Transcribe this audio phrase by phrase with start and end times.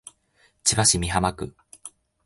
[0.63, 1.53] 千葉市美浜区